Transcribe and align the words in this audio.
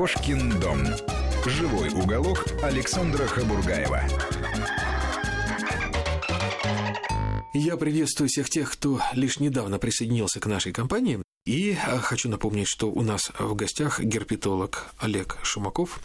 Кошкин 0.00 0.58
дом. 0.60 0.78
Живой 1.44 1.90
уголок 1.90 2.46
Александра 2.62 3.26
Хабургаева. 3.26 4.02
Я 7.52 7.76
приветствую 7.76 8.30
всех 8.30 8.48
тех, 8.48 8.72
кто 8.72 8.98
лишь 9.12 9.40
недавно 9.40 9.78
присоединился 9.78 10.40
к 10.40 10.46
нашей 10.46 10.72
компании. 10.72 11.22
И 11.44 11.76
а, 11.86 11.98
хочу 11.98 12.30
напомнить, 12.30 12.66
что 12.66 12.90
у 12.90 13.02
нас 13.02 13.30
в 13.38 13.54
гостях 13.54 14.00
герпетолог 14.00 14.86
Олег 14.98 15.36
Шумаков. 15.42 16.00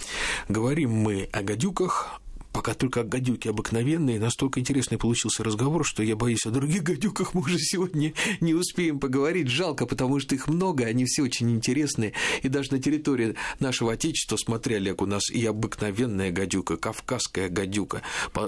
Говорим 0.49 0.91
мы 0.91 1.29
о 1.31 1.41
гадюках, 1.41 2.19
пока 2.55 2.73
только 2.73 3.03
гадюки 3.03 3.49
обыкновенные. 3.49 4.17
Настолько 4.17 4.61
интересный 4.61 4.97
получился 4.97 5.43
разговор, 5.43 5.85
что 5.85 6.01
я 6.01 6.15
боюсь, 6.15 6.45
о 6.45 6.51
других 6.51 6.83
гадюках 6.83 7.33
мы 7.33 7.41
уже 7.41 7.59
сегодня 7.59 8.13
не 8.39 8.53
успеем 8.53 8.97
поговорить. 8.97 9.49
Жалко, 9.49 9.85
потому 9.85 10.21
что 10.21 10.35
их 10.35 10.47
много, 10.47 10.85
они 10.85 11.03
все 11.03 11.23
очень 11.23 11.51
интересные. 11.51 12.13
И 12.43 12.47
даже 12.47 12.71
на 12.71 12.79
территории 12.79 13.35
нашего 13.59 13.91
Отечества, 13.91 14.37
смотри, 14.37 14.75
Олег, 14.75 15.01
у 15.01 15.05
нас 15.05 15.29
и 15.29 15.45
обыкновенная 15.45 16.31
гадюка, 16.31 16.77
кавказская 16.77 17.49
гадюка. 17.49 18.03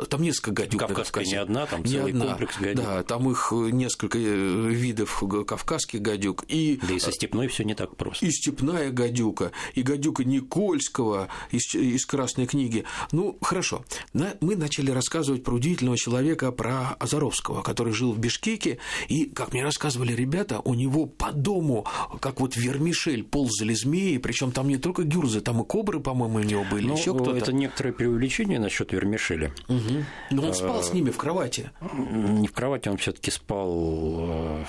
Там 0.09 0.22
несколько 0.22 0.52
гадюк. 0.52 0.80
Кавказская 0.80 1.26
не 1.26 1.36
одна, 1.36 1.66
там 1.66 1.84
не 1.84 1.92
целый 1.92 2.14
одна. 2.14 2.28
комплекс 2.28 2.58
гадюк. 2.58 2.86
Да, 2.86 3.03
там 3.03 3.30
их 3.30 3.52
несколько 3.52 4.17
э, 4.17 4.70
видов 4.70 5.22
кавказских 5.45 6.02
гадюк. 6.02 6.45
И, 6.48 6.80
да 6.88 6.94
и 6.94 7.00
со 7.00 7.12
степной 7.12 7.50
все 7.50 7.66
не 7.66 7.76
так 7.76 7.98
просто. 7.98 8.26
И 8.26 8.31
степная 8.31 8.89
гадюка, 8.89 9.52
и 9.76 9.81
гадюка 9.81 10.23
Никольского 10.23 11.28
из, 11.52 11.76
из 11.76 12.05
Красной 12.05 12.48
книги. 12.48 12.86
Ну, 13.12 13.38
хорошо 13.42 13.84
мы 14.14 14.56
начали 14.56 14.92
рассказывать 14.92 15.44
про 15.44 15.54
удивительного 15.56 15.98
человека, 15.98 16.52
про 16.52 16.96
Азаровского, 17.00 17.62
который 17.62 17.94
жил 17.94 18.14
в 18.14 18.20
Бишкеке, 18.20 18.80
и, 19.08 19.26
как 19.26 19.54
мне 19.54 19.64
рассказывали 19.64 20.14
ребята, 20.14 20.60
у 20.64 20.73
него 20.73 21.06
по 21.06 21.31
дому, 21.31 21.86
как 22.20 22.39
вот 22.39 22.56
вермишель, 22.56 23.23
ползали 23.23 23.73
змеи, 23.73 24.17
причем 24.17 24.52
там 24.52 24.67
не 24.67 24.78
только 24.78 25.04
гюрзы, 25.04 25.42
там 25.42 25.62
и 25.62 25.66
кобры, 25.66 26.00
по-моему, 26.00 26.38
у 26.38 26.44
него 26.44 26.66
были, 26.70 26.88
ну, 26.88 26.98
еще 26.98 27.14
кто-то. 27.14 27.36
Это 27.36 27.54
некоторое 27.54 27.92
преувеличение 27.92 28.59
насчет 28.59 28.92
вермишели. 28.92 29.54
Угу. 29.67 30.06
Но 30.32 30.48
он 30.48 30.54
спал 30.54 30.84
с 30.84 30.94
ними 30.94 31.09
в 31.09 31.17
кровати. 31.17 31.72
Не 31.94 32.48
в 32.48 32.52
кровати, 32.52 32.89
он 32.89 32.98
все-таки 32.98 33.32
спал 33.32 34.17
э, 34.20 34.66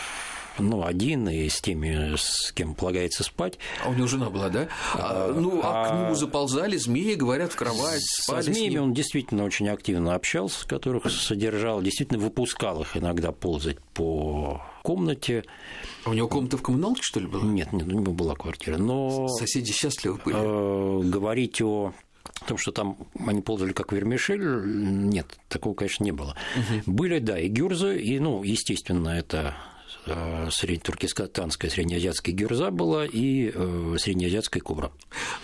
ну, 0.58 0.84
один 0.84 1.28
и 1.28 1.48
с 1.48 1.60
теми, 1.60 2.16
с 2.16 2.52
кем 2.52 2.74
полагается 2.74 3.24
спать. 3.24 3.58
А 3.84 3.90
у 3.90 3.94
него 3.94 4.06
жена 4.06 4.30
была, 4.30 4.48
да? 4.48 4.68
А, 4.94 5.32
ну, 5.32 5.60
а, 5.62 5.84
а 5.84 5.88
к 5.88 5.94
нему 5.94 6.14
заползали 6.14 6.76
змеи, 6.76 7.14
говорят, 7.14 7.52
в 7.52 7.56
кровать, 7.56 8.02
спали 8.02 8.42
Со 8.42 8.52
змеями 8.52 8.78
он 8.78 8.92
действительно 8.92 9.44
очень 9.44 9.68
активно 9.68 10.14
общался, 10.14 10.66
которых 10.66 11.10
содержал, 11.10 11.82
действительно 11.82 12.18
выпускал 12.18 12.82
их 12.82 12.96
иногда 12.96 13.32
ползать 13.32 13.80
по 13.94 14.62
комнате. 14.82 15.44
А 16.04 16.10
у 16.10 16.12
него 16.14 16.28
комната 16.28 16.56
в 16.56 16.62
коммуналке, 16.62 17.02
что 17.02 17.20
ли, 17.20 17.26
была? 17.26 17.44
Нет, 17.44 17.72
нет, 17.72 17.86
у 17.86 17.90
него 17.90 18.12
была 18.12 18.34
квартира. 18.34 18.78
Но 18.78 19.28
соседи 19.28 19.72
счастливы 19.72 20.18
были. 20.24 20.36
Э, 20.38 21.02
говорить 21.02 21.60
о 21.60 21.92
том, 22.46 22.58
что 22.58 22.72
там 22.72 22.96
они 23.26 23.42
ползали 23.42 23.72
как 23.72 23.92
вермишель, 23.92 24.40
нет, 24.40 25.26
такого, 25.48 25.74
конечно, 25.74 26.04
не 26.04 26.12
было. 26.12 26.36
Угу. 26.56 26.92
Были, 26.92 27.18
да, 27.18 27.38
и 27.38 27.48
гюрзы, 27.48 28.00
и, 28.00 28.18
ну, 28.18 28.42
естественно, 28.42 29.10
это 29.10 29.56
Э, 30.10 30.76
туркестанская 30.82 31.70
среднеазиатская 31.70 32.34
гюрза 32.34 32.70
была 32.70 33.04
и 33.06 33.50
э, 33.54 33.96
среднеазиатская 33.98 34.62
кобра. 34.62 34.90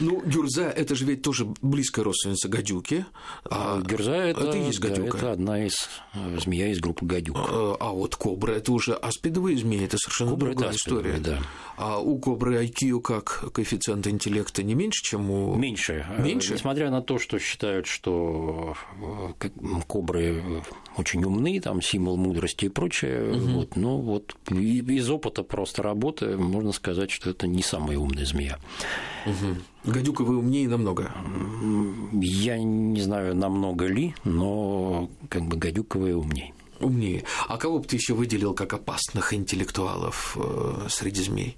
Ну, 0.00 0.22
гюрза– 0.24 0.64
это 0.76 0.94
же 0.94 1.04
ведь 1.04 1.22
тоже 1.22 1.46
близкая 1.62 2.04
родственница 2.04 2.48
гадюки. 2.48 3.04
А 3.44 3.80
гюрза– 3.80 4.12
это, 4.14 4.48
это, 4.48 4.58
есть 4.58 4.80
гадюка. 4.80 5.12
Да, 5.12 5.18
это 5.18 5.32
одна 5.32 5.66
из 5.66 5.88
э, 6.14 6.38
змея 6.40 6.68
из 6.68 6.80
группы 6.80 7.04
гадюк. 7.06 7.36
А, 7.38 7.76
а 7.80 7.90
вот 7.90 8.16
кобра– 8.16 8.52
это 8.54 8.72
уже 8.72 8.94
аспидовые 8.94 9.56
змеи, 9.56 9.84
это 9.84 9.98
совершенно 9.98 10.30
кобра 10.30 10.50
другая 10.50 10.70
это 10.70 10.78
история. 10.78 11.18
Да. 11.18 11.38
А 11.76 11.98
у 11.98 12.18
кобры 12.18 12.64
IQ 12.64 13.00
как 13.00 13.52
коэффициент 13.52 14.06
интеллекта 14.06 14.62
не 14.62 14.74
меньше, 14.74 15.02
чем 15.02 15.30
у… 15.30 15.54
Меньше. 15.56 16.06
Меньше? 16.18 16.54
Несмотря 16.54 16.90
на 16.90 17.02
то, 17.02 17.18
что 17.18 17.38
считают, 17.38 17.86
что 17.86 18.76
кобры 19.88 20.62
очень 20.96 21.24
умны, 21.24 21.60
там 21.60 21.82
символ 21.82 22.16
мудрости 22.16 22.66
и 22.66 22.68
прочее, 22.68 23.32
угу. 23.32 23.46
вот, 23.46 23.76
но 23.76 23.98
вот 23.98 24.36
из 24.58 25.10
опыта 25.10 25.42
просто 25.42 25.82
работы 25.82 26.36
можно 26.36 26.72
сказать, 26.72 27.10
что 27.10 27.30
это 27.30 27.46
не 27.46 27.62
самая 27.62 27.98
умная 27.98 28.24
змея. 28.24 28.58
Угу. 29.26 29.92
Гадюка 29.92 30.24
вы 30.24 30.38
умнее 30.38 30.68
намного? 30.68 31.12
Я 32.12 32.58
не 32.58 33.00
знаю, 33.00 33.34
намного 33.34 33.86
ли, 33.86 34.14
но 34.24 35.10
как 35.28 35.42
бы 35.46 35.56
гадюка 35.56 35.98
вы 35.98 36.14
умнее. 36.14 36.52
Умнее. 36.80 37.24
А 37.48 37.56
кого 37.56 37.78
бы 37.78 37.86
ты 37.86 37.96
еще 37.96 38.14
выделил 38.14 38.54
как 38.54 38.72
опасных 38.72 39.32
интеллектуалов 39.32 40.36
э, 40.38 40.86
среди 40.88 41.22
змей? 41.22 41.56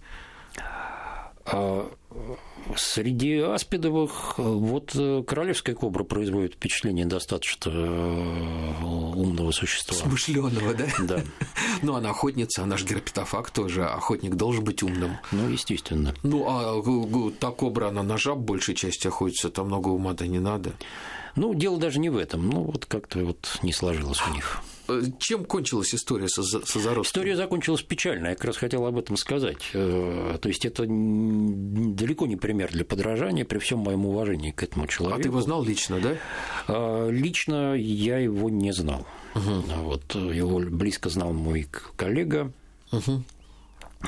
А, 2.68 2.76
Среди 2.76 3.38
аспидовых 3.38 4.38
вот 4.38 4.92
э, 4.94 5.22
королевская 5.26 5.74
кобра 5.74 6.04
производит 6.04 6.54
впечатление 6.54 7.06
достаточно 7.06 7.70
э, 7.70 8.84
умного 8.84 9.50
существа. 9.52 9.96
Смышленого, 9.96 10.74
да? 10.74 10.86
Да. 11.00 11.22
Ну, 11.82 11.94
она 11.94 12.10
охотница, 12.10 12.62
она 12.62 12.78
же 12.78 12.86
герпетофаг 12.86 13.50
тоже, 13.50 13.84
охотник 13.84 14.34
должен 14.34 14.64
быть 14.64 14.82
умным. 14.82 15.18
Ну, 15.30 15.48
естественно. 15.48 16.14
Ну, 16.22 16.46
а 16.48 17.30
та 17.38 17.50
кобра, 17.50 17.88
она 17.88 18.02
на 18.02 18.16
жаб 18.16 18.38
большей 18.38 18.74
части 18.74 19.08
охотится, 19.08 19.50
там 19.50 19.66
много 19.66 19.88
ума-то 19.88 20.26
не 20.26 20.38
надо. 20.38 20.72
Ну, 21.36 21.54
дело 21.54 21.78
даже 21.78 22.00
не 22.00 22.08
в 22.08 22.16
этом, 22.16 22.48
ну, 22.48 22.62
вот 22.62 22.86
как-то 22.86 23.24
вот 23.24 23.58
не 23.62 23.72
сложилось 23.72 24.20
у 24.26 24.32
них. 24.32 24.62
Э, 24.88 25.02
чем 25.18 25.44
кончилась 25.44 25.94
история 25.94 26.28
с 26.28 26.38
Азаровским? 26.38 27.02
История 27.02 27.36
закончилась 27.36 27.82
печально, 27.82 28.28
я 28.28 28.34
как 28.34 28.46
раз 28.46 28.56
хотел 28.56 28.86
об 28.86 28.98
этом 28.98 29.16
сказать. 29.16 29.70
Э, 29.72 30.38
то 30.40 30.48
есть 30.48 30.64
это 30.64 30.84
далеко 30.86 32.26
не 32.26 32.36
пример 32.36 32.70
для 32.70 32.84
подражания, 32.84 33.44
при 33.44 33.58
всем 33.58 33.80
моем 33.80 34.06
уважении 34.06 34.50
к 34.50 34.62
этому 34.62 34.86
человеку. 34.86 35.20
А 35.20 35.22
ты 35.22 35.28
его 35.28 35.40
знал 35.40 35.64
лично, 35.64 36.00
да? 36.00 36.16
Э, 36.68 37.10
лично 37.10 37.74
я 37.74 38.18
его 38.18 38.48
не 38.50 38.72
знал. 38.72 39.06
Угу. 39.34 39.82
Вот, 39.82 40.14
его 40.14 40.58
близко 40.60 41.08
знал 41.08 41.32
мой 41.32 41.66
коллега. 41.96 42.52
Угу. 42.92 43.22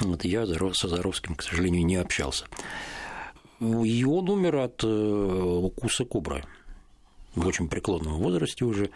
Вот, 0.02 0.24
я 0.24 0.46
с 0.46 0.84
Азаровским, 0.84 1.34
к 1.34 1.42
сожалению, 1.42 1.84
не 1.84 1.96
общался. 1.96 2.46
И 3.60 4.04
он 4.04 4.30
умер 4.30 4.56
от 4.56 4.84
укуса 4.84 6.04
кобры 6.04 6.44
в 7.38 7.46
очень 7.46 7.68
преклонном 7.68 8.14
возрасте 8.14 8.64
уже. 8.64 8.90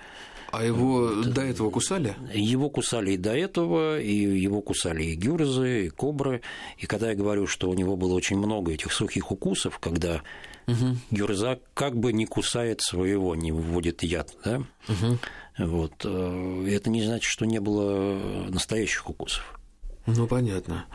А 0.52 0.62
его 0.64 1.14
до 1.14 1.40
этого 1.40 1.70
кусали? 1.70 2.14
Его 2.34 2.68
кусали 2.68 3.12
и 3.12 3.16
до 3.16 3.34
этого, 3.34 3.98
и 3.98 4.12
его 4.12 4.60
кусали 4.60 5.04
и 5.04 5.14
гюрзы, 5.14 5.86
и 5.86 5.88
кобры. 5.88 6.42
И 6.76 6.84
когда 6.84 7.08
я 7.08 7.16
говорю, 7.16 7.46
что 7.46 7.70
у 7.70 7.74
него 7.74 7.96
было 7.96 8.12
очень 8.12 8.36
много 8.36 8.72
этих 8.72 8.92
сухих 8.92 9.32
укусов, 9.32 9.78
когда 9.78 10.22
угу. 10.66 10.96
гюрза 11.10 11.58
как 11.72 11.96
бы 11.96 12.12
не 12.12 12.26
кусает 12.26 12.82
своего, 12.82 13.34
не 13.34 13.50
вводит 13.50 14.02
яд, 14.02 14.34
да? 14.44 14.62
Угу. 14.88 15.18
Вот. 15.58 15.94
Э, 16.04 16.66
это 16.68 16.90
не 16.90 17.02
значит, 17.02 17.30
что 17.30 17.46
не 17.46 17.58
было 17.58 18.18
настоящих 18.50 19.08
укусов. 19.08 19.58
Ну, 20.06 20.26
понятно. 20.26 20.86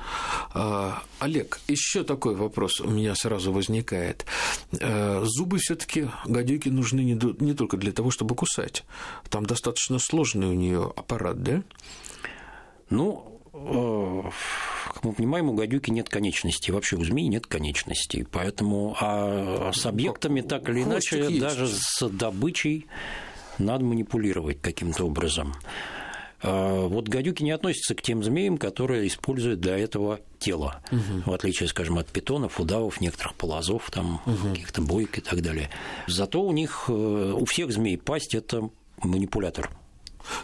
А, 0.54 1.02
Олег, 1.20 1.60
еще 1.68 2.04
такой 2.04 2.36
вопрос 2.36 2.82
у 2.82 2.90
меня 2.90 3.16
сразу 3.16 3.54
возникает. 3.54 4.26
А, 4.82 5.24
зубы 5.26 5.60
все-таки 5.60 6.10
гадюки 6.26 6.70
нужны 6.70 7.00
не, 7.02 7.54
только 7.54 7.78
для 7.78 7.92
того, 7.92 8.12
чтобы 8.12 8.36
кусать. 8.36 8.84
Там 9.30 9.46
достаточно 9.46 10.00
сложный 10.00 10.48
у 10.48 10.54
нее 10.54 10.92
аппарат, 10.96 11.42
да? 11.42 11.64
Ну, 12.90 13.42
э, 13.54 14.30
как 14.94 15.04
мы 15.04 15.14
понимаем, 15.14 15.50
у 15.50 15.54
гадюки 15.54 15.90
нет 15.90 16.10
конечностей, 16.10 16.72
вообще 16.72 16.96
у 16.96 17.04
змеи 17.04 17.28
нет 17.28 17.48
конечностей, 17.48 18.26
поэтому 18.30 18.96
а 19.00 19.72
с 19.74 19.86
объектами 19.86 20.42
так 20.42 20.70
или 20.70 20.84
иначе, 20.84 21.30
даже 21.40 21.68
с 21.68 22.08
добычей 22.08 22.88
надо 23.58 23.84
манипулировать 23.84 24.62
каким-то 24.62 25.06
образом. 25.06 25.54
А, 26.42 26.88
вот 26.88 27.08
гадюки 27.08 27.44
не 27.44 27.52
относятся 27.52 27.96
к 27.96 28.02
тем 28.02 28.24
змеям, 28.24 28.58
которые 28.58 29.08
используют 29.08 29.60
для 29.60 29.78
этого 29.78 30.20
тело, 30.40 30.82
угу. 30.92 31.32
в 31.32 31.34
отличие, 31.34 31.68
скажем, 31.68 31.98
от 31.98 32.08
питонов, 32.08 32.60
удавов, 32.60 33.02
некоторых 33.02 33.34
полозов, 33.36 33.90
там, 33.92 34.22
угу. 34.26 34.50
каких-то 34.50 34.82
боек 34.82 35.18
и 35.18 35.22
так 35.22 35.42
далее. 35.42 35.70
Зато 36.08 36.42
у 36.42 36.52
них, 36.52 36.86
э, 36.90 36.92
у 36.92 37.46
всех 37.46 37.72
змей 37.72 37.98
пасть– 37.98 38.36
это 38.36 38.70
манипулятор. 39.02 39.72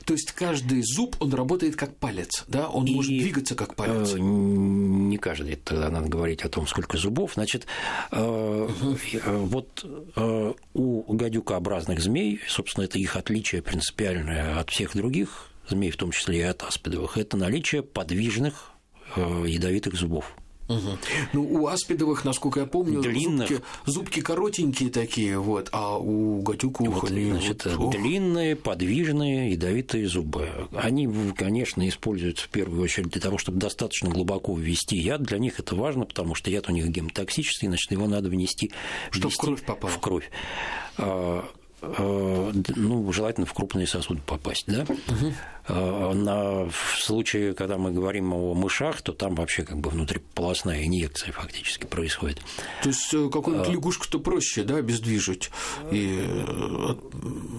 То 0.05 0.13
есть 0.13 0.31
каждый 0.31 0.81
зуб, 0.81 1.15
он 1.19 1.33
работает 1.33 1.75
как 1.75 1.95
палец, 1.97 2.45
да? 2.47 2.69
Он 2.69 2.85
и, 2.85 2.95
может 2.95 3.11
двигаться 3.11 3.53
как 3.55 3.75
палец. 3.75 4.13
Э, 4.13 4.17
не 4.19 5.17
каждый, 5.17 5.55
тогда 5.57 5.89
надо 5.89 6.07
говорить 6.07 6.41
о 6.43 6.49
том, 6.49 6.67
сколько 6.67 6.97
зубов. 6.97 7.33
Значит, 7.35 7.67
э, 8.11 8.67
угу. 8.69 8.97
вот 9.45 9.85
э, 10.15 10.53
у 10.73 11.13
гадюкообразных 11.13 12.01
змей, 12.01 12.39
собственно, 12.47 12.85
это 12.85 12.97
их 12.97 13.15
отличие 13.15 13.61
принципиальное 13.61 14.59
от 14.59 14.69
всех 14.69 14.95
других 14.95 15.49
змей, 15.69 15.91
в 15.91 15.97
том 15.97 16.11
числе 16.11 16.39
и 16.39 16.41
от 16.41 16.63
аспидовых, 16.63 17.17
это 17.17 17.37
наличие 17.37 17.83
подвижных 17.83 18.71
э, 19.15 19.45
ядовитых 19.47 19.95
зубов. 19.95 20.35
Угу. 20.69 20.97
Ну, 21.33 21.43
у 21.43 21.67
аспидовых, 21.67 22.23
насколько 22.23 22.61
я 22.61 22.65
помню, 22.65 23.01
длинных. 23.01 23.49
Зубки, 23.49 23.63
зубки 23.85 24.21
коротенькие 24.21 24.89
такие, 24.89 25.37
вот, 25.37 25.69
а 25.73 25.97
у 25.97 26.41
гадюковых 26.41 27.03
вот, 27.03 27.11
они 27.11 27.31
значит, 27.31 27.65
вот, 27.65 27.91
длинные, 27.91 28.55
подвижные, 28.55 29.51
ядовитые 29.51 30.07
зубы. 30.07 30.49
Они, 30.73 31.09
конечно, 31.35 31.87
используются 31.87 32.45
в 32.45 32.49
первую 32.49 32.81
очередь 32.81 33.09
для 33.09 33.21
того, 33.21 33.37
чтобы 33.37 33.59
достаточно 33.59 34.09
глубоко 34.09 34.55
ввести 34.55 34.97
яд. 34.97 35.23
Для 35.23 35.37
них 35.37 35.59
это 35.59 35.75
важно, 35.75 36.05
потому 36.05 36.33
что 36.33 36.49
яд 36.49 36.69
у 36.69 36.71
них 36.71 36.87
гемотоксический, 36.87 37.67
значит, 37.67 37.91
его 37.91 38.07
надо 38.07 38.29
внести, 38.29 38.71
чтобы 39.11 39.33
в 39.33 39.37
кровь 39.37 39.63
попало. 39.63 39.91
В 39.91 39.99
кровь 39.99 40.29
а, 40.97 41.45
ну, 41.97 43.11
желательно 43.11 43.45
в 43.45 43.53
крупные 43.53 43.87
сосуды 43.87 44.21
попасть, 44.25 44.65
да. 44.67 44.83
Угу. 44.83 45.33
На, 45.69 46.65
в 46.65 46.97
случае, 46.99 47.53
когда 47.53 47.77
мы 47.77 47.91
говорим 47.91 48.33
о 48.33 48.53
мышах, 48.53 49.01
то 49.01 49.13
там 49.13 49.35
вообще 49.35 49.63
как 49.63 49.79
бы 49.79 49.89
внутриполосная 49.89 50.85
инъекция 50.85 51.31
фактически 51.31 51.85
происходит. 51.85 52.41
То 52.81 52.89
есть 52.89 53.13
э, 53.13 53.29
какую-нибудь 53.29 53.69
а... 53.69 53.71
лягушку-то 53.71 54.19
проще, 54.19 54.63
да, 54.63 54.77
обездвижить? 54.77 55.51
И... 55.89 56.19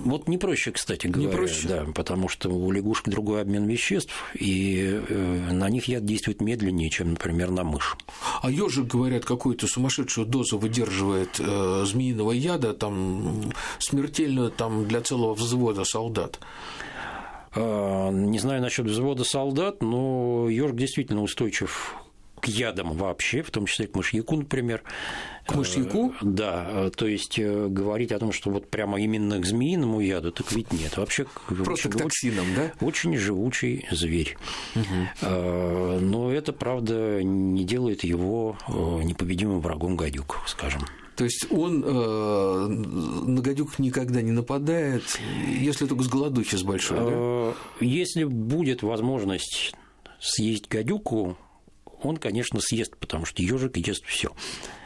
Вот 0.04 0.28
не 0.28 0.36
проще, 0.36 0.72
кстати 0.72 1.06
говоря, 1.06 1.30
не 1.30 1.34
проще? 1.34 1.66
да, 1.66 1.86
потому 1.94 2.28
что 2.28 2.50
у 2.50 2.70
лягушек 2.70 3.08
другой 3.08 3.40
обмен 3.40 3.66
веществ, 3.66 4.12
и 4.34 5.02
на 5.50 5.70
них 5.70 5.88
яд 5.88 6.04
действует 6.04 6.42
медленнее, 6.42 6.90
чем, 6.90 7.12
например, 7.12 7.50
на 7.50 7.64
мышь. 7.64 7.96
А 8.42 8.50
ежик, 8.50 8.84
говорят, 8.84 9.24
какую-то 9.24 9.66
сумасшедшую 9.66 10.26
дозу 10.26 10.58
выдерживает 10.58 11.40
э, 11.40 11.84
змеиного 11.86 12.32
яда, 12.32 12.74
там 12.74 13.50
смерть 13.78 14.13
смертельную 14.14 14.50
там, 14.50 14.86
для 14.86 15.00
целого 15.00 15.34
взвода 15.34 15.84
солдат? 15.84 16.38
А, 17.54 18.10
не 18.10 18.38
знаю 18.38 18.62
насчет 18.62 18.86
взвода 18.86 19.24
солдат, 19.24 19.82
но 19.82 20.48
Йорк 20.48 20.76
действительно 20.76 21.22
устойчив 21.22 21.96
к 22.40 22.46
ядам 22.46 22.92
вообще, 22.92 23.42
в 23.42 23.50
том 23.50 23.64
числе 23.66 23.86
к 23.86 23.96
мышьяку, 23.96 24.36
например. 24.36 24.82
К 25.46 25.54
мышьяку? 25.54 26.10
Э, 26.10 26.12
да, 26.22 26.90
то 26.90 27.06
есть 27.06 27.38
э, 27.38 27.68
говорить 27.68 28.12
о 28.12 28.18
том, 28.18 28.32
что 28.32 28.50
вот 28.50 28.68
прямо 28.68 29.00
именно 29.00 29.38
к 29.38 29.46
змеиному 29.46 30.00
яду, 30.00 30.30
так 30.30 30.52
ведь 30.52 30.72
нет. 30.72 30.96
Вообще, 30.96 31.26
Просто 31.46 31.88
к 31.88 31.96
токсинам, 31.96 32.46
да? 32.54 32.72
Очень 32.86 33.16
живучий 33.16 33.86
зверь. 33.90 34.36
Угу. 34.74 35.30
Но 36.00 36.30
это, 36.30 36.52
правда, 36.52 37.22
не 37.22 37.64
делает 37.64 38.04
его 38.04 38.58
э, 38.68 38.72
непобедимым 39.04 39.60
врагом 39.60 39.96
гадюк, 39.96 40.42
скажем. 40.46 40.82
То 41.16 41.24
есть 41.24 41.46
он 41.50 41.84
э, 41.84 42.66
на 42.66 43.40
гадюк 43.40 43.78
никогда 43.78 44.20
не 44.20 44.32
нападает, 44.32 45.04
если 45.60 45.86
только 45.86 46.02
с 46.02 46.08
голодухи 46.08 46.56
с 46.56 46.62
большой, 46.62 46.98
да? 46.98 47.54
Если 47.80 48.24
будет 48.24 48.82
возможность 48.82 49.74
съесть 50.20 50.68
гадюку, 50.68 51.36
он, 52.06 52.16
конечно, 52.16 52.60
съест, 52.60 52.96
потому 52.96 53.24
что 53.24 53.42
ежик 53.42 53.76
ест 53.76 54.04
все. 54.04 54.30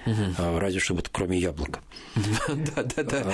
Угу. 0.07 0.59
Разве 0.59 0.81
что 0.81 0.95
вот 0.95 1.09
кроме 1.11 1.39
яблок. 1.39 1.81
Да, 2.49 2.83
да, 2.83 3.03
да. 3.03 3.33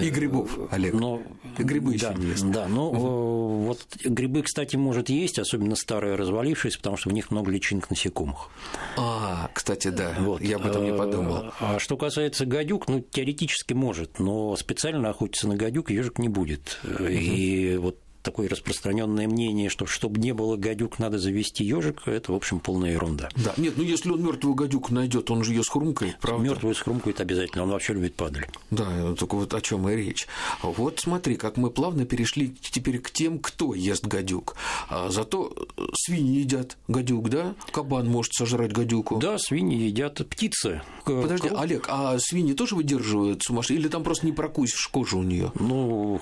И 0.00 0.10
грибов, 0.10 0.50
Олег. 0.70 0.94
Но, 0.94 1.22
и 1.58 1.62
грибы 1.62 1.96
да, 1.98 2.10
еще 2.10 2.22
есть. 2.22 2.50
Да, 2.50 2.68
но 2.68 2.90
угу. 2.90 3.64
вот 3.66 3.86
грибы, 4.04 4.42
кстати, 4.42 4.76
может 4.76 5.08
есть, 5.08 5.38
особенно 5.38 5.76
старые 5.76 6.14
развалившиеся, 6.14 6.78
потому 6.78 6.96
что 6.96 7.10
в 7.10 7.12
них 7.12 7.30
много 7.30 7.50
личинок 7.50 7.90
насекомых. 7.90 8.48
А, 8.96 9.50
кстати, 9.52 9.88
да. 9.88 10.14
Вот. 10.18 10.40
Я 10.40 10.56
об 10.56 10.66
этом 10.66 10.84
не 10.84 10.92
подумал. 10.92 11.52
А 11.60 11.78
что 11.78 11.96
касается 11.96 12.46
гадюк, 12.46 12.88
ну, 12.88 13.00
теоретически 13.00 13.74
может, 13.74 14.18
но 14.18 14.56
специально 14.56 15.10
охотиться 15.10 15.48
на 15.48 15.56
гадюк 15.56 15.90
ежик 15.90 16.18
не 16.18 16.28
будет. 16.28 16.78
Угу. 16.84 17.04
И 17.04 17.76
вот 17.76 17.98
такое 18.22 18.48
распространенное 18.48 19.26
мнение, 19.28 19.68
что 19.68 19.86
чтобы 19.86 20.20
не 20.20 20.32
было 20.32 20.56
гадюк, 20.56 20.98
надо 20.98 21.18
завести 21.18 21.64
ежик, 21.64 22.06
это, 22.06 22.32
в 22.32 22.34
общем, 22.34 22.60
полная 22.60 22.92
ерунда. 22.92 23.28
Да, 23.36 23.54
нет, 23.56 23.74
ну 23.76 23.82
если 23.82 24.10
он 24.10 24.22
мертвую 24.22 24.54
гадюку 24.54 24.94
найдет, 24.94 25.30
он 25.30 25.44
же 25.44 25.52
ее 25.52 25.64
схрумкает, 25.64 26.18
правда? 26.20 26.44
Мертвую 26.44 26.74
схрумкает 26.74 27.20
обязательно, 27.20 27.64
он 27.64 27.70
вообще 27.70 27.94
любит 27.94 28.14
падаль. 28.14 28.46
Да, 28.70 29.14
только 29.14 29.34
вот 29.36 29.54
о 29.54 29.60
чем 29.60 29.88
и 29.88 29.96
речь. 29.96 30.26
Вот 30.62 31.00
смотри, 31.00 31.36
как 31.36 31.56
мы 31.56 31.70
плавно 31.70 32.04
перешли 32.04 32.54
теперь 32.60 32.98
к 32.98 33.10
тем, 33.10 33.38
кто 33.38 33.74
ест 33.74 34.06
гадюк. 34.06 34.56
А 34.88 35.08
зато 35.10 35.52
свиньи 35.94 36.40
едят 36.40 36.76
гадюк, 36.88 37.28
да? 37.30 37.54
Кабан 37.72 38.08
может 38.08 38.32
сожрать 38.34 38.72
гадюку. 38.72 39.18
Да, 39.18 39.38
свиньи 39.38 39.86
едят 39.86 40.26
птицы. 40.28 40.82
Подожди, 41.04 41.48
Круг... 41.48 41.60
Олег, 41.60 41.86
а 41.88 42.18
свиньи 42.18 42.54
тоже 42.54 42.76
выдерживают 42.76 43.42
сумасшедшие? 43.42 43.80
Или 43.80 43.88
там 43.88 44.02
просто 44.02 44.26
не 44.26 44.32
прокусишь 44.32 44.88
кожу 44.88 45.18
у 45.18 45.22
нее? 45.22 45.52
Ну, 45.54 46.20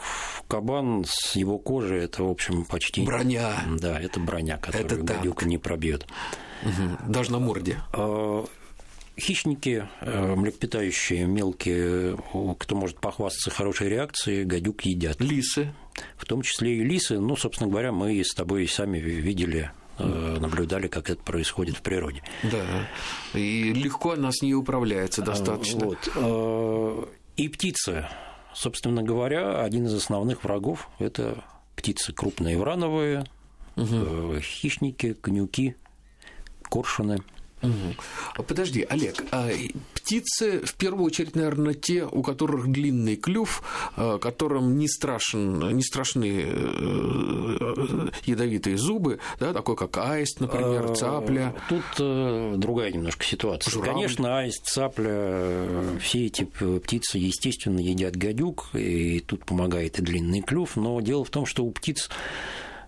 кабан 0.48 1.04
с 1.06 1.36
его 1.36 1.58
кожей 1.58 1.97
оружие 1.98 2.04
это, 2.04 2.22
в 2.22 2.30
общем, 2.30 2.64
почти... 2.64 3.02
Броня. 3.02 3.64
Да, 3.78 4.00
это 4.00 4.20
броня, 4.20 4.56
которую 4.56 4.86
это 4.86 4.96
гадюка 4.96 5.46
не 5.46 5.58
пробьет. 5.58 6.06
Угу. 6.64 7.12
Даже 7.12 7.32
на 7.32 7.38
морде. 7.38 7.80
А, 7.92 8.44
хищники, 9.18 9.88
э, 10.00 10.34
млекопитающие, 10.34 11.26
мелкие, 11.26 12.16
кто 12.58 12.76
может 12.76 13.00
похвастаться 13.00 13.50
хорошей 13.50 13.88
реакцией, 13.88 14.44
гадюк 14.44 14.82
едят. 14.82 15.20
Лисы. 15.20 15.72
В 16.16 16.24
том 16.24 16.42
числе 16.42 16.76
и 16.76 16.84
лисы. 16.84 17.18
Ну, 17.18 17.36
собственно 17.36 17.70
говоря, 17.70 17.92
мы 17.92 18.22
с 18.22 18.34
тобой 18.34 18.68
сами 18.68 18.98
видели 18.98 19.70
э, 19.98 20.36
наблюдали, 20.40 20.86
как 20.88 21.10
это 21.10 21.22
происходит 21.22 21.76
в 21.76 21.82
природе. 21.82 22.22
Да, 22.44 22.88
и 23.34 23.72
легко 23.72 24.12
она 24.12 24.30
с 24.30 24.42
ней 24.42 24.54
управляется 24.54 25.22
достаточно. 25.22 25.86
Вот. 25.86 26.08
Э, 26.14 27.04
и 27.36 27.48
птицы. 27.48 28.08
Собственно 28.54 29.04
говоря, 29.04 29.62
один 29.62 29.86
из 29.86 29.94
основных 29.94 30.42
врагов– 30.42 30.88
это 30.98 31.44
птицы 31.78 32.12
крупные 32.12 32.58
врановые, 32.58 33.24
угу. 33.76 34.40
хищники, 34.40 35.14
конюки, 35.14 35.76
коршуны– 36.68 37.22
Угу. 37.62 38.44
Подожди, 38.44 38.86
Олег, 38.88 39.24
а 39.32 39.50
птицы 40.08 40.64
в 40.64 40.74
первую 40.76 41.04
очередь, 41.04 41.36
наверное, 41.36 41.74
те, 41.74 42.06
у 42.06 42.22
которых 42.22 42.68
длинный 42.68 43.16
клюв, 43.16 43.62
а, 43.94 44.18
которым 44.18 44.78
не, 44.78 44.88
страшен, 44.88 45.76
не 45.76 45.82
страшны 45.82 46.44
э, 46.46 48.08
ядовитые 48.24 48.78
зубы, 48.78 49.18
да, 49.38 49.52
такой 49.52 49.76
как 49.76 49.98
аист, 49.98 50.40
например, 50.40 50.92
а, 50.92 50.94
цапля. 50.94 51.54
Тут 51.68 51.84
э, 51.98 52.54
другая 52.56 52.90
немножко 52.90 53.22
ситуация. 53.26 53.70
Журавль. 53.70 53.96
Конечно, 53.96 54.38
аист, 54.38 54.64
цапля, 54.64 55.10
э, 55.10 55.98
все 56.00 56.24
эти 56.24 56.44
птицы, 56.44 57.18
естественно, 57.18 57.78
едят 57.78 58.16
гадюк, 58.16 58.70
и 58.72 59.20
тут 59.20 59.44
помогает 59.44 59.98
и 59.98 60.02
длинный 60.02 60.40
клюв, 60.40 60.76
но 60.76 60.98
дело 61.02 61.22
в 61.22 61.30
том, 61.30 61.44
что 61.44 61.66
у 61.66 61.70
птиц 61.70 62.08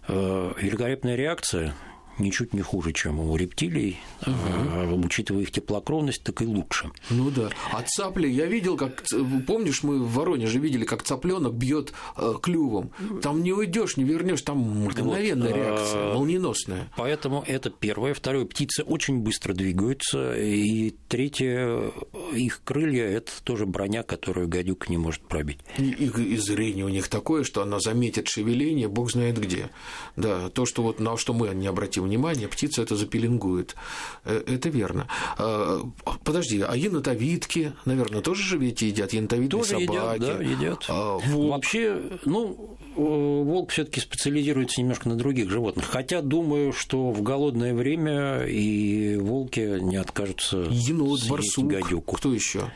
великолепная 0.09 1.17
реакция 1.17 1.75
ничуть 2.21 2.55
не 2.55 2.63
хуже, 2.63 2.93
чем 2.93 3.21
у 3.21 3.37
рептилий, 3.37 3.99
угу. 4.23 4.33
а, 4.35 4.95
учитывая 4.95 5.43
их 5.43 5.51
теплокровность, 5.51 6.23
так 6.23 6.43
и 6.43 6.47
лучше. 6.47 6.91
Ну 7.11 7.31
да. 7.31 7.51
А 7.73 7.83
цапли, 7.83 8.29
я 8.29 8.47
видел, 8.47 8.77
как 8.77 9.03
помнишь, 9.47 9.83
мы 9.83 9.99
в 9.99 10.13
Воронеже 10.13 10.59
видели, 10.59 10.85
как 10.85 11.03
цапленок 11.03 11.55
бьет 11.55 11.93
э, 12.17 12.35
клювом. 12.43 12.91
Там 13.23 13.43
не 13.43 13.53
уйдешь, 13.53 13.97
не 13.97 14.05
вернешь, 14.05 14.43
там 14.43 14.59
мгновенная 14.59 15.51
вот, 15.51 15.57
реакция, 15.57 16.15
молниеносная. 16.15 16.89
Поэтому 16.97 17.45
это 17.47 17.71
первое. 17.71 18.15
Второе, 18.15 18.45
птицы 18.45 18.83
очень 18.83 19.21
быстро 19.21 19.55
двигаются. 19.55 20.35
И 20.37 20.95
третье, 21.09 21.93
их 22.35 22.63
крылья 22.65 23.05
это 23.05 23.33
тоже 23.43 23.67
броня, 23.67 24.03
которую 24.03 24.49
гадюк 24.49 24.89
не 24.89 24.99
может 24.99 25.23
пробить. 25.23 25.59
И, 25.79 25.91
и, 25.91 26.07
и 26.07 26.37
зрение 26.37 26.85
у 26.85 26.89
них 26.89 27.09
такое, 27.09 27.45
что 27.45 27.63
она 27.63 27.81
заметит 27.81 28.29
шевеление, 28.29 28.89
бог 28.89 29.11
знает 29.11 29.39
где. 29.39 29.71
Да, 30.17 30.49
то, 30.51 30.67
что 30.67 30.83
вот 30.83 31.01
на 31.01 31.17
что 31.17 31.33
мы 31.33 31.49
не 31.55 31.67
обратим 31.67 32.07
внимание, 32.11 32.49
птица 32.49 32.83
это 32.83 32.97
запеленгует. 32.97 33.77
Э, 34.25 34.43
это 34.47 34.69
верно. 34.69 35.07
А, 35.39 35.81
подожди, 36.25 36.61
а 36.61 36.75
енотовидки, 36.77 37.73
наверное, 37.85 38.21
тоже 38.21 38.43
же 38.43 38.59
ведь 38.59 38.83
едят 38.83 39.13
енотовидные 39.13 39.63
тоже 39.63 39.87
собаки? 39.87 40.17
Едят, 40.17 40.39
да, 40.39 40.43
едят. 40.43 40.85
А, 40.89 41.19
волк? 41.19 41.51
Вообще, 41.53 42.03
ну, 42.25 42.77
волк 42.97 43.71
все 43.71 43.85
таки 43.85 44.01
специализируется 44.01 44.81
немножко 44.81 45.09
на 45.09 45.15
других 45.15 45.51
животных. 45.51 45.87
Хотя 45.87 46.21
думаю, 46.21 46.73
что 46.73 47.11
в 47.11 47.23
голодное 47.23 47.75
время 47.75 48.45
и 48.45 49.17
волки 49.17 49.79
не 49.81 49.97
откажутся 49.97 50.67
Енот, 50.69 51.29
барсук, 51.29 51.69
гадюку. 51.69 52.17
кто 52.17 52.35
еще? 52.35 52.71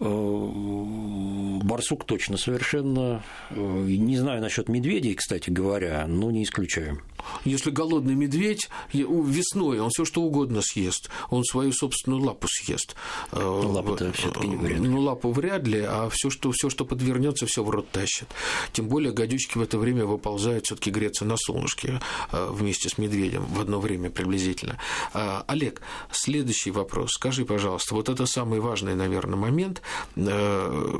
Э, 0.00 1.58
барсук 1.64 2.04
точно 2.04 2.36
совершенно. 2.36 3.22
Э, 3.50 3.54
не 3.56 4.16
знаю 4.16 4.40
насчет 4.40 4.68
медведей, 4.68 5.14
кстати 5.14 5.50
говоря, 5.50 6.06
но 6.06 6.30
не 6.30 6.44
исключаю. 6.44 7.02
Если 7.44 7.70
голодный 7.70 8.14
медведь 8.14 8.68
весной 8.92 9.80
он 9.80 9.90
все 9.90 10.04
что 10.04 10.22
угодно 10.22 10.62
съест, 10.62 11.10
он 11.30 11.44
свою 11.44 11.72
собственную 11.72 12.22
лапу 12.22 12.46
съест. 12.48 12.94
Э, 13.32 13.42
лапу-то 13.42 14.12
все-таки 14.12 14.46
не 14.46 14.56
вряд 14.56 14.78
ли. 14.78 14.88
Ну, 14.88 15.00
лапу 15.00 15.32
вряд 15.32 15.66
ли, 15.66 15.80
а 15.80 16.08
все, 16.10 16.30
что, 16.30 16.52
все, 16.52 16.70
что 16.70 16.84
подвернется, 16.84 17.46
все 17.46 17.64
в 17.64 17.70
рот 17.70 17.90
тащит. 17.90 18.28
Тем 18.72 18.88
более 18.88 19.12
гадючки 19.12 19.58
в 19.58 19.62
это 19.62 19.78
время 19.78 20.06
выползают 20.06 20.66
все-таки 20.66 20.90
греться 20.90 21.24
на 21.24 21.36
солнышке 21.36 22.00
вместе 22.30 22.88
с 22.88 22.98
медведем 22.98 23.44
в 23.46 23.60
одно 23.60 23.80
время 23.80 24.10
приблизительно. 24.10 24.78
Олег, 25.12 25.82
следующий 26.12 26.70
вопрос. 26.70 27.10
Скажи, 27.12 27.44
пожалуйста, 27.44 27.94
вот 27.94 28.08
это 28.08 28.26
самый 28.26 28.60
важный, 28.60 28.94
наверное, 28.94 29.36
момент. 29.36 29.82
Э, 30.16 30.98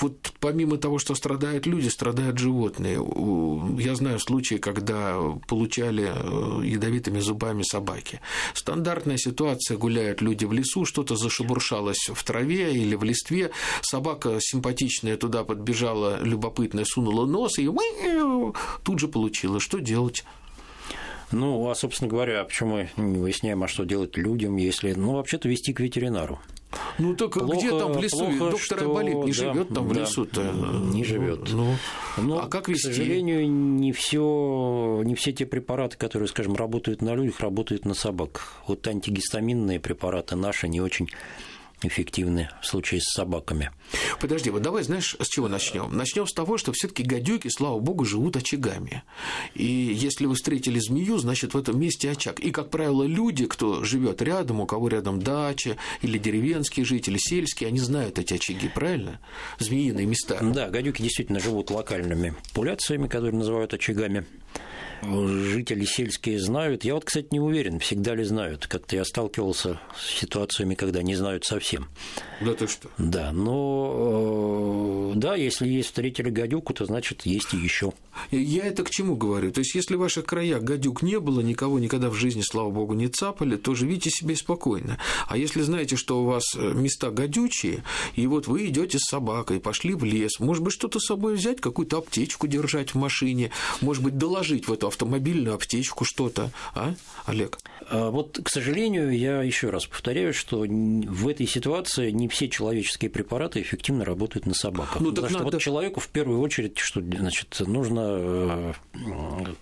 вот 0.00 0.32
помимо 0.40 0.78
того, 0.78 0.98
что 0.98 1.14
страдают 1.14 1.66
люди, 1.66 1.88
страдают 1.88 2.38
животные. 2.38 2.98
Я 3.78 3.94
знаю 3.94 4.18
случаи, 4.18 4.54
когда 4.54 5.18
получали 5.46 6.12
э, 6.14 6.66
ядовитыми 6.66 7.20
зубами 7.20 7.62
собаки. 7.62 8.20
Стандартная 8.54 9.18
ситуация, 9.18 9.76
гуляют 9.76 10.22
люди 10.22 10.44
в 10.44 10.52
лесу, 10.52 10.84
что-то 10.84 11.16
зашебуршалось 11.16 12.10
в 12.12 12.24
траве 12.24 12.74
или 12.74 12.94
в 12.94 13.04
листве, 13.04 13.50
собака 13.82 14.38
симпатичная 14.40 15.16
туда 15.16 15.44
подбежала, 15.44 16.22
любопытная, 16.22 16.84
сунула 16.84 17.26
нос 17.26 17.58
и 17.58 17.68
тут 18.82 18.98
же 18.98 19.08
получила. 19.08 19.60
Что 19.60 19.80
делать? 19.80 20.24
Ну, 21.32 21.68
а, 21.68 21.74
собственно 21.74 22.10
говоря, 22.10 22.42
почему 22.44 22.88
мы 22.96 23.04
не 23.04 23.18
выясняем, 23.18 23.62
а 23.62 23.68
что 23.68 23.84
делать 23.84 24.16
людям, 24.16 24.56
если, 24.56 24.92
ну, 24.94 25.12
вообще-то 25.12 25.48
вести 25.48 25.72
к 25.72 25.80
ветеринару. 25.80 26.40
Ну 27.00 27.14
так 27.14 27.32
плохо, 27.32 27.56
где 27.56 27.70
там 27.70 27.92
в 27.92 28.02
лесу? 28.02 28.18
Плохо, 28.18 28.50
Доктор 28.50 28.78
что... 28.78 28.94
болит, 28.94 29.14
не 29.14 29.32
да, 29.32 29.32
живет 29.32 29.68
там 29.68 29.88
да, 29.88 29.94
в 29.94 29.96
лесу-то. 29.96 30.42
Не 30.92 31.04
живет. 31.04 31.48
Ну, 31.50 31.74
ну, 32.18 32.38
а 32.38 32.48
как 32.48 32.68
вести? 32.68 32.88
К 32.88 32.94
сожалению, 32.94 33.50
не 33.50 33.92
все, 33.92 35.02
не 35.04 35.14
все 35.14 35.32
те 35.32 35.46
препараты, 35.46 35.96
которые, 35.96 36.28
скажем, 36.28 36.54
работают 36.54 37.02
на 37.02 37.14
людях, 37.14 37.40
работают 37.40 37.84
на 37.84 37.94
собак. 37.94 38.52
Вот 38.66 38.86
антигистаминные 38.86 39.80
препараты 39.80 40.36
наши 40.36 40.68
не 40.68 40.80
очень 40.80 41.08
эффективны 41.82 42.50
в 42.62 42.66
случае 42.66 43.00
с 43.00 43.12
собаками. 43.12 43.70
Подожди, 44.20 44.50
вот 44.50 44.62
давай, 44.62 44.82
знаешь, 44.82 45.16
с 45.18 45.28
чего 45.28 45.48
начнем? 45.48 45.96
Начнем 45.96 46.26
с 46.26 46.32
того, 46.32 46.58
что 46.58 46.72
все-таки 46.72 47.02
гадюки, 47.02 47.48
слава 47.48 47.78
богу, 47.78 48.04
живут 48.04 48.36
очагами. 48.36 49.02
И 49.54 49.64
если 49.64 50.26
вы 50.26 50.34
встретили 50.34 50.78
змею, 50.78 51.18
значит, 51.18 51.54
в 51.54 51.58
этом 51.58 51.78
месте 51.78 52.10
очаг. 52.10 52.40
И, 52.40 52.50
как 52.50 52.70
правило, 52.70 53.04
люди, 53.04 53.46
кто 53.46 53.84
живет 53.84 54.22
рядом, 54.22 54.60
у 54.60 54.66
кого 54.66 54.88
рядом 54.88 55.20
дача, 55.20 55.76
или 56.02 56.18
деревенские 56.18 56.84
жители, 56.84 57.18
сельские, 57.18 57.68
они 57.68 57.78
знают 57.78 58.18
эти 58.18 58.34
очаги, 58.34 58.68
правильно? 58.68 59.20
Змеиные 59.58 60.06
места. 60.06 60.38
Да, 60.40 60.68
гадюки 60.68 61.02
действительно 61.02 61.40
живут 61.40 61.70
локальными 61.70 62.34
популяциями, 62.48 63.08
которые 63.08 63.34
называют 63.36 63.74
очагами 63.74 64.26
жители 65.02 65.84
сельские 65.84 66.38
знают. 66.38 66.84
Я 66.84 66.94
вот, 66.94 67.04
кстати, 67.04 67.28
не 67.30 67.40
уверен, 67.40 67.78
всегда 67.78 68.14
ли 68.14 68.24
знают. 68.24 68.66
Как-то 68.66 68.96
я 68.96 69.04
сталкивался 69.04 69.80
с 69.96 70.20
ситуациями, 70.20 70.74
когда 70.74 71.02
не 71.02 71.14
знают 71.14 71.44
совсем. 71.44 71.69
Да 72.40 72.54
ты 72.54 72.66
что? 72.66 72.88
Да, 72.98 73.32
но 73.32 73.92
э, 73.94 74.99
да, 75.14 75.34
если 75.34 75.66
есть 75.66 75.88
встретили 75.88 76.30
гадюку, 76.30 76.74
то 76.74 76.84
значит 76.84 77.26
есть 77.26 77.54
и 77.54 77.56
еще. 77.56 77.92
Я 78.30 78.64
это 78.66 78.84
к 78.84 78.90
чему 78.90 79.16
говорю? 79.16 79.50
То 79.50 79.60
есть, 79.60 79.74
если 79.74 79.96
в 79.96 80.00
ваших 80.00 80.26
краях 80.26 80.62
гадюк 80.62 81.02
не 81.02 81.18
было, 81.18 81.40
никого 81.40 81.78
никогда 81.78 82.10
в 82.10 82.14
жизни, 82.14 82.42
слава 82.42 82.70
богу, 82.70 82.94
не 82.94 83.08
цапали, 83.08 83.56
то 83.56 83.74
живите 83.74 84.10
себе 84.10 84.36
спокойно. 84.36 84.98
А 85.26 85.36
если 85.36 85.62
знаете, 85.62 85.96
что 85.96 86.22
у 86.22 86.26
вас 86.26 86.44
э, 86.56 86.72
места 86.74 87.10
гадючие, 87.10 87.82
и 88.14 88.26
вот 88.26 88.46
вы 88.46 88.66
идете 88.66 88.98
с 88.98 89.08
собакой, 89.08 89.60
пошли 89.60 89.94
в 89.94 90.04
лес, 90.04 90.38
может 90.38 90.62
быть, 90.62 90.72
что-то 90.72 91.00
с 91.00 91.06
собой 91.06 91.34
взять, 91.34 91.60
какую-то 91.60 91.98
аптечку 91.98 92.46
держать 92.46 92.90
в 92.90 92.94
машине, 92.96 93.50
может 93.80 94.02
быть, 94.02 94.18
доложить 94.18 94.68
в 94.68 94.72
эту 94.72 94.88
автомобильную 94.88 95.54
аптечку 95.54 96.04
что-то, 96.04 96.50
а, 96.74 96.94
Олег? 97.26 97.58
А 97.88 98.10
вот, 98.10 98.38
к 98.42 98.48
сожалению, 98.48 99.16
я 99.16 99.42
еще 99.42 99.70
раз 99.70 99.86
повторяю, 99.86 100.34
что 100.34 100.60
в 100.60 101.28
этой 101.28 101.46
ситуации 101.46 102.10
не 102.10 102.28
все 102.28 102.48
человеческие 102.48 103.10
препараты 103.10 103.60
эффективно 103.60 104.04
работают 104.04 104.46
на 104.46 104.54
собаках. 104.54 104.99
Ну, 105.00 105.10
Потому 105.10 105.28
что 105.28 105.38
надо... 105.38 105.50
вот 105.50 105.60
человеку 105.60 106.00
в 106.00 106.08
первую 106.08 106.40
очередь, 106.40 106.78
что 106.78 107.00
значит, 107.00 107.60
нужно 107.60 108.00
э, 108.02 108.72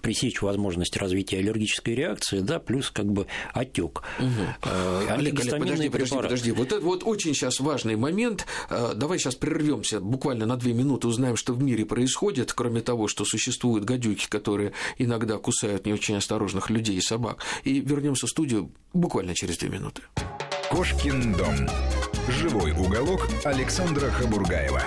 пресечь 0.03 0.43
возможность 0.43 0.97
развития 0.97 1.39
аллергической 1.39 1.95
реакции, 1.95 2.41
да, 2.41 2.59
плюс 2.59 2.91
как 2.91 3.07
бы 3.07 3.27
отек. 3.53 4.03
Угу. 4.19 4.71
Олег, 5.11 5.41
Олег, 5.41 5.59
подожди, 5.59 5.89
подожди, 5.89 6.17
подожди. 6.17 6.53
Вот 6.53 6.73
это 6.73 6.81
вот 6.81 7.03
очень 7.05 7.35
сейчас 7.35 7.61
важный 7.61 7.97
момент. 7.97 8.47
Э, 8.69 8.93
давай 8.95 9.19
сейчас 9.19 9.37
прервемся 9.37 10.01
буквально 10.01 10.47
на 10.47 10.57
две 10.57 10.73
минуты, 10.73 11.09
узнаем, 11.09 11.37
что 11.37 11.53
в 11.53 11.63
мире 11.63 11.85
происходит, 11.85 12.53
кроме 12.53 12.81
того, 12.81 13.07
что 13.09 13.25
существуют 13.25 13.85
гадюки, 13.85 14.27
которые 14.29 14.73
иногда 14.99 15.39
кусают 15.39 15.87
не 15.87 15.93
очень 15.93 16.17
осторожных 16.17 16.71
людей 16.71 16.97
и 16.97 17.01
собак. 17.01 17.45
И 17.65 17.81
вернемся 17.81 18.27
в 18.27 18.31
студию 18.31 18.73
буквально 18.93 19.35
через 19.35 19.59
две 19.59 19.69
минуты. 19.69 20.03
Кошкин 20.71 21.33
дом. 21.35 21.69
Живой 22.29 22.73
уголок 22.73 23.27
Александра 23.45 24.11
Хабургаева. 24.11 24.83